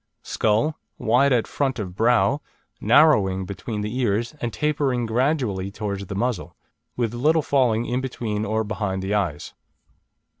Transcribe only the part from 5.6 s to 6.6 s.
towards the muzzle,